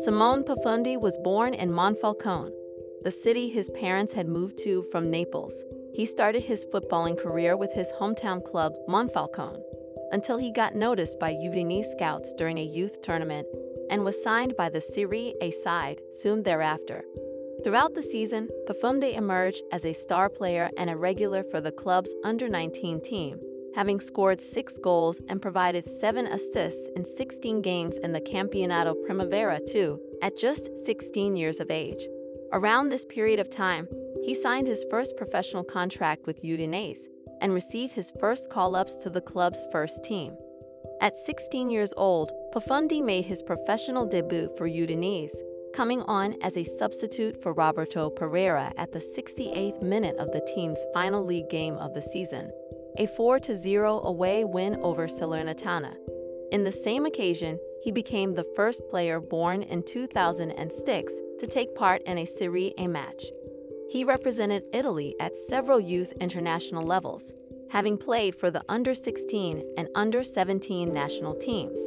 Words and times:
Simone 0.00 0.42
Pafundi 0.44 0.98
was 0.98 1.18
born 1.18 1.52
in 1.52 1.70
Monfalcone, 1.70 2.52
the 3.02 3.10
city 3.10 3.50
his 3.50 3.68
parents 3.70 4.14
had 4.14 4.26
moved 4.26 4.56
to 4.58 4.82
from 4.84 5.10
Naples. 5.10 5.62
He 5.92 6.06
started 6.06 6.42
his 6.42 6.64
footballing 6.72 7.18
career 7.18 7.54
with 7.54 7.70
his 7.74 7.92
hometown 7.92 8.42
club, 8.42 8.72
Monfalcone, 8.88 9.60
until 10.10 10.38
he 10.38 10.52
got 10.52 10.74
noticed 10.74 11.20
by 11.20 11.34
Udinese 11.34 11.92
scouts 11.92 12.32
during 12.32 12.56
a 12.56 12.64
youth 12.64 13.02
tournament 13.02 13.46
and 13.90 14.02
was 14.02 14.22
signed 14.22 14.56
by 14.56 14.70
the 14.70 14.80
Serie 14.80 15.34
A 15.42 15.50
side 15.50 16.00
soon 16.12 16.44
thereafter. 16.44 17.04
Throughout 17.62 17.94
the 17.94 18.02
season, 18.02 18.48
Pafundi 18.66 19.14
emerged 19.14 19.64
as 19.70 19.84
a 19.84 19.92
star 19.92 20.30
player 20.30 20.70
and 20.78 20.88
a 20.88 20.96
regular 20.96 21.44
for 21.44 21.60
the 21.60 21.72
club's 21.72 22.14
under 22.24 22.48
19 22.48 23.02
team, 23.02 23.38
having 23.74 24.00
scored 24.00 24.40
six 24.40 24.78
goals 24.78 25.20
and 25.28 25.42
provided 25.42 25.86
seven 25.86 26.26
assists 26.26 26.88
in 26.96 27.04
16 27.04 27.62
games 27.62 27.96
in 27.98 28.12
the 28.12 28.20
Campionato 28.20 28.94
Primavera 28.94 29.60
2 29.66 30.00
at 30.22 30.36
just 30.36 30.76
16 30.84 31.36
years 31.36 31.60
of 31.60 31.70
age. 31.70 32.06
Around 32.52 32.88
this 32.88 33.04
period 33.04 33.38
of 33.38 33.48
time, 33.48 33.88
he 34.24 34.34
signed 34.34 34.66
his 34.66 34.84
first 34.90 35.16
professional 35.16 35.64
contract 35.64 36.26
with 36.26 36.42
Udinese 36.42 37.06
and 37.40 37.54
received 37.54 37.94
his 37.94 38.12
first 38.20 38.50
call 38.50 38.76
ups 38.76 38.96
to 38.96 39.10
the 39.10 39.20
club's 39.20 39.66
first 39.72 40.04
team. 40.04 40.36
At 41.00 41.16
16 41.16 41.70
years 41.70 41.94
old, 41.96 42.32
Pafundi 42.52 43.02
made 43.02 43.24
his 43.24 43.42
professional 43.42 44.06
debut 44.06 44.50
for 44.56 44.68
Udinese 44.68 45.34
coming 45.72 46.02
on 46.02 46.34
as 46.42 46.56
a 46.56 46.64
substitute 46.64 47.40
for 47.42 47.52
Roberto 47.52 48.10
Pereyra 48.10 48.72
at 48.76 48.92
the 48.92 48.98
68th 48.98 49.82
minute 49.82 50.16
of 50.16 50.32
the 50.32 50.46
team's 50.54 50.84
final 50.92 51.24
league 51.24 51.48
game 51.48 51.76
of 51.76 51.94
the 51.94 52.02
season, 52.02 52.50
a 52.98 53.06
4-0 53.06 54.04
away 54.04 54.44
win 54.44 54.76
over 54.82 55.06
Salernitana. 55.06 55.94
In 56.52 56.64
the 56.64 56.72
same 56.72 57.06
occasion, 57.06 57.58
he 57.82 57.92
became 57.92 58.34
the 58.34 58.46
first 58.56 58.82
player 58.88 59.20
born 59.20 59.62
in 59.62 59.82
2006 59.82 61.12
to 61.38 61.46
take 61.46 61.74
part 61.74 62.02
in 62.02 62.18
a 62.18 62.26
Serie 62.26 62.74
A 62.78 62.86
match. 62.86 63.24
He 63.88 64.04
represented 64.04 64.64
Italy 64.72 65.14
at 65.18 65.36
several 65.36 65.80
youth 65.80 66.12
international 66.20 66.82
levels, 66.82 67.32
having 67.70 67.96
played 67.96 68.34
for 68.34 68.50
the 68.50 68.62
under 68.68 68.94
16 68.94 69.64
and 69.76 69.88
under 69.94 70.22
17 70.22 70.92
national 70.92 71.34
teams. 71.34 71.80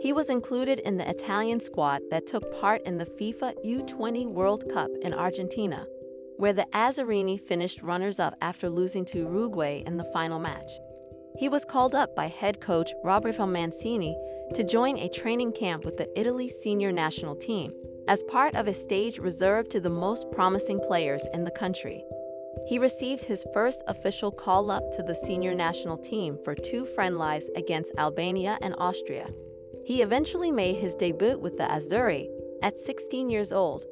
He 0.00 0.12
was 0.12 0.30
included 0.30 0.80
in 0.80 0.96
the 0.96 1.08
Italian 1.08 1.60
squad 1.60 2.02
that 2.10 2.26
took 2.26 2.60
part 2.60 2.82
in 2.82 2.98
the 2.98 3.06
FIFA 3.06 3.54
U20 3.64 4.26
World 4.26 4.64
Cup 4.72 4.90
in 5.00 5.14
Argentina, 5.14 5.86
where 6.42 6.52
the 6.52 6.66
Azzurrini 6.72 7.40
finished 7.40 7.82
runners 7.82 8.18
up 8.18 8.34
after 8.40 8.68
losing 8.68 9.04
to 9.04 9.18
Uruguay 9.18 9.84
in 9.86 9.96
the 9.96 10.10
final 10.12 10.40
match. 10.40 10.72
He 11.38 11.48
was 11.48 11.64
called 11.64 11.94
up 11.94 12.16
by 12.16 12.26
head 12.26 12.60
coach 12.60 12.90
Roberto 13.04 13.46
Mancini 13.46 14.18
to 14.54 14.64
join 14.64 14.98
a 14.98 15.08
training 15.08 15.52
camp 15.52 15.84
with 15.84 15.98
the 15.98 16.08
Italy 16.18 16.48
senior 16.48 16.90
national 16.90 17.36
team 17.36 17.72
as 18.08 18.24
part 18.24 18.56
of 18.56 18.66
a 18.66 18.74
stage 18.74 19.20
reserved 19.20 19.70
to 19.70 19.78
the 19.78 19.88
most 19.88 20.32
promising 20.32 20.80
players 20.80 21.24
in 21.32 21.44
the 21.44 21.50
country. 21.52 22.02
He 22.66 22.76
received 22.76 23.24
his 23.24 23.46
first 23.54 23.80
official 23.86 24.32
call 24.32 24.68
up 24.72 24.90
to 24.96 25.04
the 25.04 25.14
senior 25.14 25.54
national 25.54 25.98
team 25.98 26.36
for 26.42 26.56
two 26.56 26.86
friendlies 26.86 27.48
against 27.54 27.92
Albania 27.98 28.58
and 28.62 28.74
Austria. 28.78 29.30
He 29.86 30.02
eventually 30.02 30.50
made 30.50 30.74
his 30.74 30.96
debut 30.96 31.38
with 31.38 31.56
the 31.56 31.68
Azzurri 31.70 32.26
at 32.64 32.78
16 32.78 33.28
years 33.28 33.52
old, 33.52 33.84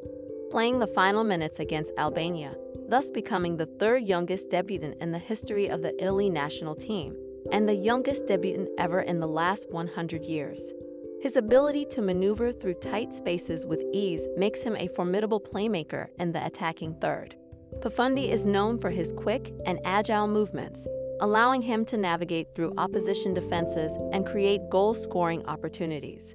playing 0.51 0.81
the 0.81 0.87
final 0.87 1.23
minutes 1.23 1.61
against 1.61 1.93
Albania, 1.97 2.57
thus 2.89 3.11
becoming 3.11 3.57
the 3.57 3.67
third 3.67 4.03
youngest 4.03 4.51
debutant 4.51 5.01
in 5.01 5.13
the 5.13 5.19
history 5.19 5.69
of 5.69 5.81
the 5.81 5.95
Italy 6.03 6.29
national 6.29 6.75
team 6.75 7.17
and 7.53 7.69
the 7.69 7.75
youngest 7.75 8.27
debutant 8.27 8.69
ever 8.77 9.01
in 9.01 9.21
the 9.21 9.27
last 9.27 9.71
100 9.71 10.25
years. 10.25 10.73
His 11.23 11.37
ability 11.37 11.85
to 11.91 12.03
maneuver 12.03 12.51
through 12.51 12.75
tight 12.75 13.13
spaces 13.13 13.65
with 13.65 13.85
ease 13.93 14.27
makes 14.37 14.63
him 14.63 14.75
a 14.77 14.89
formidable 14.89 15.41
playmaker 15.41 16.09
in 16.19 16.33
the 16.33 16.45
attacking 16.45 16.95
third. 17.01 17.37
Pafundi 17.81 18.29
is 18.31 18.47
known 18.47 18.79
for 18.79 18.91
his 18.91 19.13
quick 19.13 19.53
and 19.67 19.79
agile 19.85 20.27
movements, 20.27 20.87
allowing 21.21 21.63
him 21.63 21.85
to 21.85 21.97
navigate 21.97 22.55
through 22.55 22.75
opposition 22.77 23.35
defenses 23.35 23.97
and 24.13 24.27
create 24.27 24.69
goal 24.71 24.95
scoring 24.95 25.47
opportunities. 25.47 26.35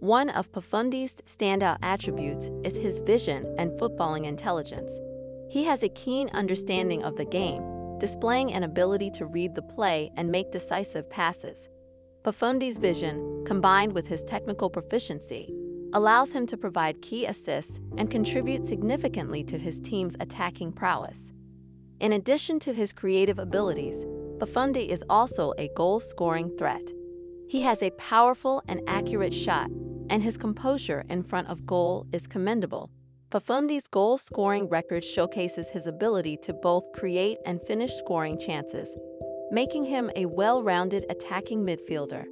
One 0.00 0.30
of 0.30 0.50
Pafundi's 0.50 1.16
standout 1.26 1.76
attributes 1.82 2.48
is 2.64 2.74
his 2.74 3.00
vision 3.00 3.54
and 3.58 3.70
footballing 3.72 4.24
intelligence. 4.24 4.90
He 5.50 5.64
has 5.64 5.82
a 5.82 5.90
keen 5.90 6.30
understanding 6.30 7.04
of 7.04 7.16
the 7.16 7.26
game, 7.26 7.98
displaying 7.98 8.54
an 8.54 8.62
ability 8.62 9.10
to 9.16 9.26
read 9.26 9.54
the 9.54 9.60
play 9.60 10.10
and 10.16 10.30
make 10.30 10.52
decisive 10.52 11.10
passes. 11.10 11.68
Pafundi's 12.24 12.78
vision, 12.78 13.44
combined 13.44 13.92
with 13.92 14.08
his 14.08 14.24
technical 14.24 14.70
proficiency, 14.70 15.52
allows 15.92 16.32
him 16.32 16.46
to 16.46 16.56
provide 16.56 17.02
key 17.02 17.26
assists 17.26 17.78
and 17.98 18.10
contribute 18.10 18.66
significantly 18.66 19.44
to 19.44 19.58
his 19.58 19.80
team's 19.80 20.16
attacking 20.18 20.72
prowess. 20.72 21.34
In 22.00 22.14
addition 22.14 22.58
to 22.60 22.72
his 22.72 22.94
creative 22.94 23.38
abilities, 23.38 24.06
Pafundi 24.38 24.88
is 24.88 25.04
also 25.10 25.52
a 25.58 25.68
goal 25.76 26.00
scoring 26.00 26.56
threat. 26.56 26.90
He 27.50 27.60
has 27.62 27.82
a 27.82 27.90
powerful 27.90 28.62
and 28.66 28.80
accurate 28.86 29.34
shot, 29.34 29.70
and 30.10 30.22
his 30.22 30.36
composure 30.36 31.04
in 31.08 31.22
front 31.22 31.48
of 31.48 31.64
goal 31.64 32.06
is 32.12 32.26
commendable. 32.26 32.90
Pafundi's 33.30 33.86
goal 33.86 34.18
scoring 34.18 34.68
record 34.68 35.04
showcases 35.04 35.70
his 35.70 35.86
ability 35.86 36.36
to 36.42 36.52
both 36.52 36.84
create 36.92 37.38
and 37.46 37.62
finish 37.62 37.92
scoring 37.92 38.38
chances, 38.38 38.94
making 39.52 39.84
him 39.84 40.10
a 40.16 40.26
well 40.26 40.62
rounded 40.62 41.06
attacking 41.08 41.64
midfielder. 41.64 42.24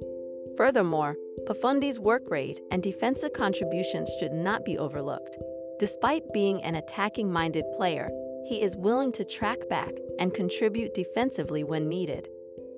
Furthermore, 0.57 1.15
Pafundi's 1.47 2.01
work 2.01 2.23
rate 2.29 2.59
and 2.69 2.83
defensive 2.83 3.31
contributions 3.31 4.11
should 4.19 4.33
not 4.33 4.65
be 4.65 4.77
overlooked. 4.77 5.37
Despite 5.79 6.33
being 6.33 6.61
an 6.63 6.75
attacking 6.75 7.31
minded 7.31 7.63
player, 7.77 8.09
he 8.45 8.61
is 8.61 8.75
willing 8.75 9.13
to 9.13 9.23
track 9.23 9.69
back 9.69 9.93
and 10.19 10.33
contribute 10.33 10.93
defensively 10.93 11.63
when 11.63 11.87
needed. 11.87 12.27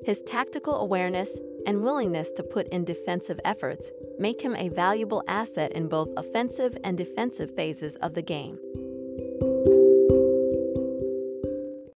His 0.04 0.22
tactical 0.22 0.76
awareness 0.76 1.36
and 1.66 1.84
willingness 1.84 2.32
to 2.34 2.44
put 2.44 2.68
in 2.70 2.84
defensive 2.84 3.40
efforts 3.46 3.92
make 4.20 4.42
him 4.42 4.56
a 4.56 4.70
valuable 4.70 5.24
asset 5.28 5.72
in 5.74 5.88
both 5.88 6.10
offensive 6.18 6.78
and 6.84 6.98
defensive 6.98 7.56
phases 7.56 7.96
of 7.98 8.14
the 8.14 8.22
game. 8.22 8.58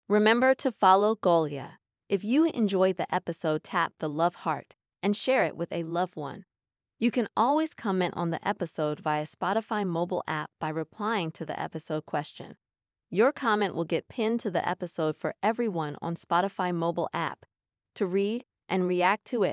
Remember 0.09 0.55
to 0.57 0.71
follow 0.71 1.15
Golia. 1.15 1.79
If 2.09 2.23
you 2.23 2.45
enjoyed 2.45 2.99
the 2.99 3.13
episode, 3.15 3.65
tap 3.65 3.95
the 3.99 4.11
love 4.11 4.35
heart 4.35 4.75
and 5.03 5.17
share 5.17 5.45
it 5.45 5.57
with 5.57 5.73
a 5.73 5.85
loved 5.85 6.17
one. 6.17 6.45
You 6.99 7.11
can 7.11 7.29
always 7.37 7.75
comment 7.75 8.15
on 8.17 8.31
the 8.31 8.47
episode 8.47 9.01
via 9.01 9.25
Spotify 9.25 9.87
mobile 9.87 10.23
app 10.29 10.51
by 10.61 10.69
replying 10.69 11.31
to 11.33 11.47
the 11.47 11.59
episode 11.59 12.07
question. 12.07 12.57
Your 13.11 13.33
comment 13.33 13.75
will 13.75 13.85
get 13.85 14.09
pinned 14.09 14.41
to 14.41 14.51
the 14.51 14.67
episode 14.69 15.17
for 15.17 15.35
everyone 15.43 15.97
on 16.01 16.15
Spotify 16.15 16.75
mobile 16.75 17.09
app 17.13 17.45
to 17.95 18.07
read 18.07 18.45
and 18.73 18.89
react 18.89 19.27
to 19.27 19.45
it. 19.45 19.51